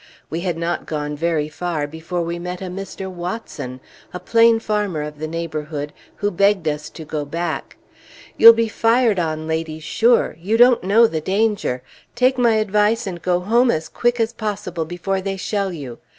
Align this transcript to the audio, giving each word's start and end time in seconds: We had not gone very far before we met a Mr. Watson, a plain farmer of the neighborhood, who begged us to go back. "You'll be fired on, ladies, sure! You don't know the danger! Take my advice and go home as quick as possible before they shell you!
We 0.31 0.39
had 0.39 0.57
not 0.57 0.87
gone 0.87 1.15
very 1.15 1.47
far 1.47 1.85
before 1.85 2.23
we 2.23 2.39
met 2.39 2.59
a 2.59 2.69
Mr. 2.71 3.07
Watson, 3.07 3.79
a 4.15 4.19
plain 4.19 4.59
farmer 4.59 5.03
of 5.03 5.19
the 5.19 5.27
neighborhood, 5.27 5.93
who 6.15 6.31
begged 6.31 6.67
us 6.67 6.89
to 6.89 7.05
go 7.05 7.23
back. 7.23 7.77
"You'll 8.35 8.53
be 8.53 8.67
fired 8.67 9.19
on, 9.19 9.47
ladies, 9.47 9.83
sure! 9.83 10.35
You 10.39 10.57
don't 10.57 10.83
know 10.83 11.05
the 11.05 11.21
danger! 11.21 11.83
Take 12.15 12.39
my 12.39 12.53
advice 12.55 13.05
and 13.05 13.21
go 13.21 13.41
home 13.41 13.69
as 13.69 13.89
quick 13.89 14.19
as 14.19 14.33
possible 14.33 14.85
before 14.85 15.21
they 15.21 15.37
shell 15.37 15.71
you! 15.71 15.99